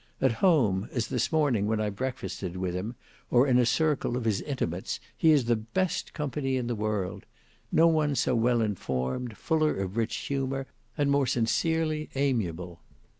At 0.19 0.31
home, 0.41 0.89
as 0.91 1.09
this 1.09 1.31
morning 1.31 1.67
when 1.67 1.79
I 1.79 1.91
breakfasted 1.91 2.57
with 2.57 2.73
him, 2.73 2.95
or 3.29 3.45
in 3.45 3.59
a 3.59 3.67
circle 3.67 4.17
of 4.17 4.25
his 4.25 4.41
intimates, 4.41 4.99
he 5.15 5.31
is 5.31 5.45
the 5.45 5.55
best 5.55 6.11
company 6.15 6.57
in 6.57 6.65
the 6.65 6.73
world; 6.73 7.27
no 7.71 7.85
one 7.85 8.15
so 8.15 8.33
well 8.33 8.61
informed, 8.61 9.37
fuller 9.37 9.75
of 9.75 9.97
rich 9.97 10.15
humour, 10.15 10.65
and 10.97 11.11
more 11.11 11.27
sincerely 11.27 12.09
amiable. 12.15 12.79